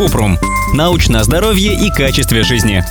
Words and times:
Купрум. 0.00 0.38
Научное 0.72 1.22
здоровье 1.24 1.74
и 1.74 1.90
качестве 1.90 2.42
жизни. 2.42 2.82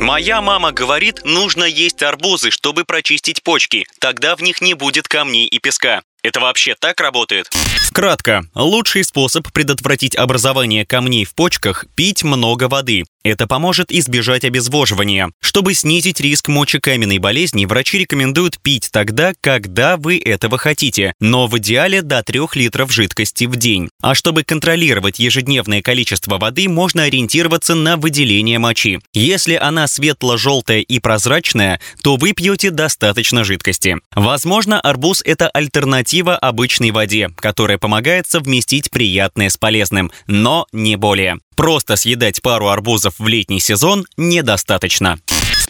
Моя 0.00 0.42
мама 0.42 0.72
говорит, 0.72 1.20
нужно 1.24 1.62
есть 1.62 2.02
арбузы, 2.02 2.50
чтобы 2.50 2.84
прочистить 2.84 3.44
почки. 3.44 3.86
Тогда 4.00 4.34
в 4.34 4.42
них 4.42 4.60
не 4.60 4.74
будет 4.74 5.06
камней 5.06 5.46
и 5.46 5.60
песка. 5.60 6.02
Это 6.24 6.40
вообще 6.40 6.74
так 6.76 7.00
работает? 7.00 7.48
Кратко. 7.92 8.44
Лучший 8.56 9.04
способ 9.04 9.52
предотвратить 9.52 10.16
образование 10.16 10.84
камней 10.84 11.24
в 11.24 11.36
почках– 11.36 11.84
пить 11.94 12.24
много 12.24 12.68
воды. 12.68 13.04
Это 13.26 13.48
поможет 13.48 13.90
избежать 13.90 14.44
обезвоживания. 14.44 15.32
Чтобы 15.40 15.74
снизить 15.74 16.20
риск 16.20 16.46
мочекаменной 16.46 17.18
болезни, 17.18 17.64
врачи 17.64 17.98
рекомендуют 17.98 18.60
пить 18.60 18.90
тогда, 18.92 19.32
когда 19.40 19.96
вы 19.96 20.18
этого 20.18 20.58
хотите, 20.58 21.12
но 21.18 21.48
в 21.48 21.58
идеале 21.58 22.02
до 22.02 22.22
3 22.22 22.42
литров 22.54 22.92
жидкости 22.92 23.46
в 23.46 23.56
день. 23.56 23.88
А 24.00 24.14
чтобы 24.14 24.44
контролировать 24.44 25.18
ежедневное 25.18 25.82
количество 25.82 26.38
воды, 26.38 26.68
можно 26.68 27.02
ориентироваться 27.02 27.74
на 27.74 27.96
выделение 27.96 28.60
мочи. 28.60 29.00
Если 29.12 29.54
она 29.54 29.88
светло-желтая 29.88 30.78
и 30.78 31.00
прозрачная, 31.00 31.80
то 32.04 32.14
вы 32.14 32.32
пьете 32.32 32.70
достаточно 32.70 33.42
жидкости. 33.42 33.96
Возможно, 34.14 34.80
арбуз– 34.80 35.20
это 35.24 35.48
альтернатива 35.48 36.36
обычной 36.36 36.92
воде, 36.92 37.30
которая 37.34 37.78
помогает 37.78 38.28
совместить 38.28 38.92
приятное 38.92 39.48
с 39.48 39.56
полезным, 39.56 40.12
но 40.28 40.68
не 40.70 40.94
более. 40.94 41.38
Просто 41.56 41.96
съедать 41.96 42.42
пару 42.42 42.68
арбузов 42.68 43.15
в 43.18 43.26
летний 43.28 43.60
сезон 43.60 44.06
недостаточно. 44.16 45.18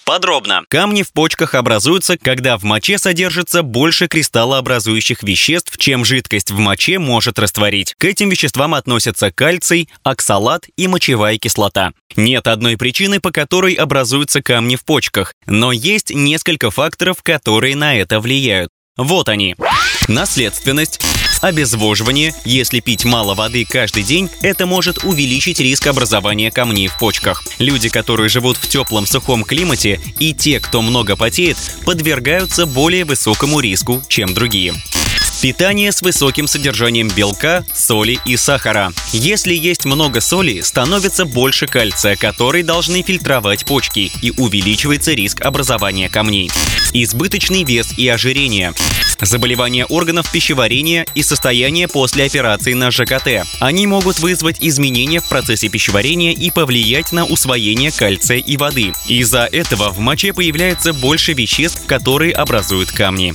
Подробно. 0.06 0.62
Камни 0.68 1.02
в 1.02 1.12
почках 1.12 1.56
образуются, 1.56 2.16
когда 2.16 2.56
в 2.56 2.62
моче 2.62 2.96
содержится 2.96 3.64
больше 3.64 4.06
кристаллообразующих 4.06 5.24
веществ, 5.24 5.76
чем 5.78 6.04
жидкость 6.04 6.52
в 6.52 6.58
моче 6.58 7.00
может 7.00 7.40
растворить. 7.40 7.94
К 7.98 8.04
этим 8.04 8.28
веществам 8.28 8.74
относятся 8.74 9.32
кальций, 9.32 9.88
оксалат 10.04 10.66
и 10.76 10.86
мочевая 10.86 11.38
кислота. 11.38 11.90
Нет 12.14 12.46
одной 12.46 12.76
причины, 12.76 13.18
по 13.18 13.32
которой 13.32 13.74
образуются 13.74 14.42
камни 14.42 14.76
в 14.76 14.84
почках, 14.84 15.34
но 15.46 15.72
есть 15.72 16.14
несколько 16.14 16.70
факторов, 16.70 17.24
которые 17.24 17.74
на 17.74 17.96
это 17.96 18.20
влияют. 18.20 18.70
Вот 18.96 19.28
они. 19.28 19.56
Наследственность, 20.08 21.00
обезвоживание. 21.40 22.34
Если 22.44 22.80
пить 22.80 23.04
мало 23.04 23.34
воды 23.34 23.64
каждый 23.68 24.02
день, 24.02 24.30
это 24.40 24.66
может 24.66 25.04
увеличить 25.04 25.60
риск 25.60 25.86
образования 25.86 26.50
камней 26.50 26.88
в 26.88 26.98
почках. 26.98 27.42
Люди, 27.58 27.88
которые 27.88 28.28
живут 28.28 28.56
в 28.56 28.68
теплом 28.68 29.06
сухом 29.06 29.44
климате, 29.44 30.00
и 30.18 30.32
те, 30.32 30.60
кто 30.60 30.82
много 30.82 31.16
потеет, 31.16 31.56
подвергаются 31.84 32.66
более 32.66 33.04
высокому 33.04 33.60
риску, 33.60 34.02
чем 34.08 34.34
другие. 34.34 34.74
Питание 35.42 35.92
с 35.92 36.00
высоким 36.00 36.46
содержанием 36.46 37.08
белка, 37.08 37.64
соли 37.74 38.18
и 38.24 38.36
сахара. 38.36 38.92
Если 39.12 39.54
есть 39.54 39.84
много 39.84 40.20
соли, 40.22 40.62
становится 40.62 41.26
больше 41.26 41.66
кальция, 41.66 42.16
который 42.16 42.62
должны 42.62 43.02
фильтровать 43.02 43.66
почки, 43.66 44.10
и 44.22 44.32
увеличивается 44.38 45.12
риск 45.12 45.42
образования 45.42 46.08
камней. 46.08 46.50
Избыточный 46.94 47.64
вес 47.64 47.98
и 47.98 48.08
ожирение. 48.08 48.72
Заболевания 49.20 49.84
органов 49.84 50.30
пищеварения 50.32 51.06
и 51.14 51.22
состояние 51.22 51.86
после 51.86 52.24
операции 52.24 52.72
на 52.72 52.90
ЖКТ. 52.90 53.46
Они 53.60 53.86
могут 53.86 54.18
вызвать 54.18 54.56
изменения 54.60 55.20
в 55.20 55.28
процессе 55.28 55.68
пищеварения 55.68 56.32
и 56.32 56.50
повлиять 56.50 57.12
на 57.12 57.24
усвоение 57.26 57.92
кальция 57.92 58.38
и 58.38 58.56
воды. 58.56 58.94
Из-за 59.06 59.48
этого 59.52 59.90
в 59.90 59.98
моче 59.98 60.32
появляется 60.32 60.94
больше 60.94 61.34
веществ, 61.34 61.86
которые 61.86 62.32
образуют 62.32 62.90
камни. 62.90 63.34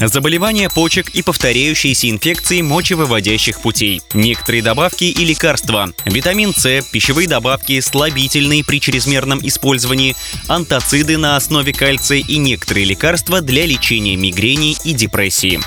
Заболевания 0.00 0.70
почек 0.70 1.10
и 1.10 1.22
повторяющиеся 1.22 2.08
инфекции 2.08 2.60
мочевыводящих 2.60 3.60
путей. 3.60 4.00
Некоторые 4.14 4.62
добавки 4.62 5.04
и 5.04 5.24
лекарства. 5.24 5.92
Витамин 6.04 6.54
С, 6.54 6.84
пищевые 6.92 7.26
добавки, 7.26 7.80
слабительные 7.80 8.64
при 8.64 8.80
чрезмерном 8.80 9.40
использовании, 9.42 10.14
антациды 10.46 11.18
на 11.18 11.36
основе 11.36 11.72
кальция 11.72 12.18
и 12.18 12.36
некоторые 12.38 12.86
лекарства 12.86 13.40
для 13.40 13.66
лечения 13.66 14.14
мигрени 14.16 14.76
и 14.84 14.92
депрессии. 14.92 15.60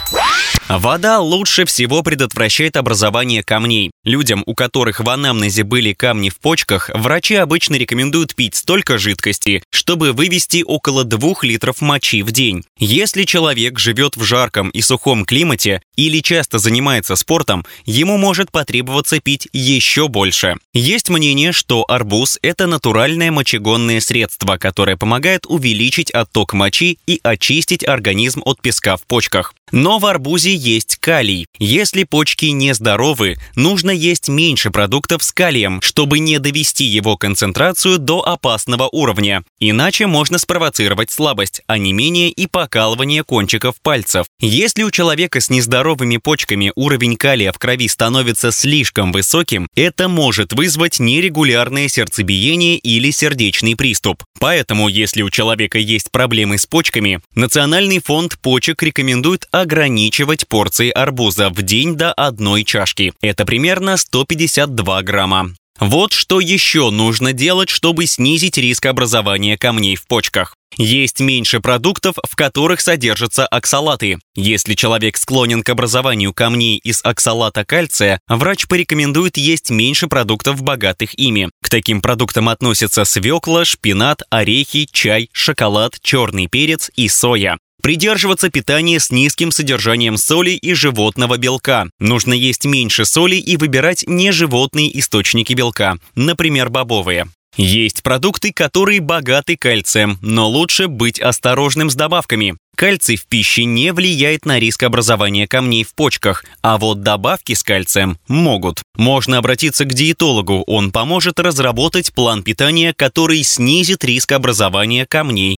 Вода 0.70 1.20
лучше 1.20 1.66
всего 1.66 2.02
предотвращает 2.02 2.78
образование 2.78 3.44
камней. 3.44 3.92
Людям, 4.06 4.42
у 4.46 4.56
которых 4.56 5.02
в 5.02 5.10
анамнезе 5.10 5.64
были 5.64 5.92
камни 5.92 6.30
в 6.30 6.40
почках, 6.40 6.90
врачи 6.94 7.36
обычно 7.36 7.76
рекомендуют 7.76 8.36
пить 8.36 8.56
столько 8.56 8.98
жидкости, 8.98 9.64
чтобы 9.70 10.14
вывести 10.14 10.64
около 10.66 11.04
2 11.04 11.34
литров 11.42 11.82
мочи 11.82 12.24
в 12.24 12.32
день. 12.32 12.64
Если 12.78 13.24
человек 13.24 13.80
живет 13.80 14.16
в 14.16 14.21
жарком 14.24 14.70
и 14.70 14.82
сухом 14.82 15.26
климате 15.26 15.82
или 15.96 16.20
часто 16.20 16.60
занимается 16.60 17.16
спортом, 17.16 17.66
ему 17.86 18.18
может 18.18 18.52
потребоваться 18.52 19.20
пить 19.20 19.48
еще 19.54 20.08
больше. 20.08 20.56
Есть 20.74 21.10
мнение, 21.10 21.52
что 21.52 21.86
арбуз– 21.88 22.40
это 22.42 22.68
натуральное 22.68 23.32
мочегонное 23.32 24.00
средство, 24.00 24.58
которое 24.58 24.98
помогает 24.98 25.46
увеличить 25.46 26.12
отток 26.12 26.54
мочи 26.54 27.00
и 27.08 27.20
очистить 27.24 27.88
организм 27.88 28.42
от 28.46 28.62
песка 28.62 28.98
в 28.98 29.04
почках. 29.04 29.54
Но 29.72 30.00
в 30.00 30.06
арбузе 30.06 30.54
есть 30.54 30.98
калий. 30.98 31.48
Если 31.58 32.04
почки 32.04 32.46
нездоровы, 32.46 33.38
нужно 33.56 33.92
есть 33.92 34.28
меньше 34.28 34.70
продуктов 34.70 35.24
с 35.24 35.32
калием, 35.32 35.82
чтобы 35.82 36.20
не 36.20 36.40
довести 36.40 36.84
его 36.84 37.16
концентрацию 37.16 37.98
до 37.98 38.22
опасного 38.28 38.90
уровня. 38.92 39.44
Иначе 39.60 40.08
можно 40.08 40.38
спровоцировать 40.38 41.12
слабость, 41.12 41.62
онемение 41.68 42.30
и 42.30 42.48
покалывание 42.48 43.24
кончиков 43.24 43.76
пальцев. 43.82 44.11
Если 44.40 44.84
у 44.84 44.92
человека 44.92 45.40
с 45.40 45.50
нездоровыми 45.50 46.18
почками 46.18 46.72
уровень 46.76 47.18
калия 47.18 47.52
в 47.52 47.60
крови 47.60 47.88
становится 47.88 48.52
слишком 48.52 49.12
высоким, 49.12 49.68
это 49.76 50.08
может 50.08 50.54
вызвать 50.54 51.00
нерегулярное 51.00 51.88
сердцебиение 51.88 52.78
или 52.78 53.12
сердечный 53.12 53.76
приступ. 53.76 54.24
Поэтому, 54.40 54.88
если 54.88 55.22
у 55.22 55.30
человека 55.30 55.78
есть 55.78 56.12
проблемы 56.12 56.58
с 56.58 56.66
почками, 56.66 57.22
Национальный 57.36 58.00
фонд 58.00 58.38
почек 58.40 58.84
рекомендует 58.84 59.48
ограничивать 59.52 60.48
порции 60.48 60.90
арбуза 60.90 61.50
в 61.50 61.62
день 61.62 61.96
до 61.96 62.14
одной 62.14 62.64
чашки. 62.64 63.14
Это 63.22 63.46
примерно 63.46 63.98
152 63.98 65.02
грамма. 65.04 65.56
Вот 65.80 66.14
что 66.14 66.40
еще 66.40 66.92
нужно 66.92 67.34
делать, 67.34 67.70
чтобы 67.70 68.06
снизить 68.06 68.58
риск 68.58 68.86
образования 68.86 69.58
камней 69.58 69.96
в 69.96 70.06
почках. 70.06 70.56
Есть 70.78 71.20
меньше 71.20 71.60
продуктов, 71.60 72.16
в 72.24 72.36
которых 72.36 72.82
содержатся 72.82 73.46
оксалаты. 73.46 74.20
Если 74.36 74.76
человек 74.76 75.18
склонен 75.18 75.64
к 75.64 75.70
образованию 75.70 76.34
камней 76.34 76.78
из 76.78 77.02
оксалата 77.04 77.66
кальция, 77.66 78.20
врач 78.28 78.68
порекомендует 78.68 79.38
есть 79.38 79.70
меньше 79.70 80.08
продуктов, 80.08 80.62
богатых 80.62 81.18
ими. 81.18 81.50
К 81.62 81.70
таким 81.70 82.02
продуктам 82.02 82.48
относятся 82.50 83.04
свекла, 83.04 83.66
шпинат, 83.66 84.22
орехи, 84.30 84.88
чай, 84.92 85.30
шоколад, 85.34 85.98
черный 86.02 86.48
перец 86.48 86.90
и 86.96 87.10
соя. 87.10 87.58
Придерживаться 87.82 88.50
питания 88.50 89.00
с 89.00 89.10
низким 89.10 89.52
содержанием 89.52 90.18
соли 90.18 90.52
и 90.52 90.74
животного 90.74 91.38
белка. 91.38 91.88
Нужно 92.00 92.34
есть 92.34 92.66
меньше 92.66 93.06
соли 93.06 93.36
и 93.36 93.58
выбирать 93.58 94.04
неживотные 94.08 95.00
источники 95.00 95.54
белка, 95.54 95.98
например, 96.16 96.70
бобовые. 96.70 97.28
Есть 97.58 98.02
продукты, 98.02 98.54
которые 98.54 99.02
богаты 99.02 99.58
кальцием, 99.58 100.18
но 100.22 100.48
лучше 100.48 100.88
быть 100.88 101.20
осторожным 101.20 101.90
с 101.90 101.96
добавками. 101.96 102.56
Кальций 102.78 103.18
в 103.18 103.26
пище 103.26 103.66
не 103.66 103.92
влияет 103.92 104.46
на 104.46 104.58
риск 104.58 104.84
образования 104.84 105.48
камней 105.48 105.84
в 105.84 105.94
почках, 105.94 106.46
а 106.62 106.78
вот 106.78 107.02
добавки 107.02 107.54
с 107.54 107.62
кальцием 107.62 108.18
могут. 108.30 108.82
Можно 108.96 109.40
обратиться 109.40 109.84
к 109.84 109.94
диетологу, 109.94 110.64
он 110.66 110.92
поможет 110.92 111.40
разработать 111.40 112.14
план 112.14 112.44
питания, 112.44 112.94
который 112.96 113.44
снизит 113.44 114.06
риск 114.06 114.32
образования 114.32 115.06
камней 115.06 115.58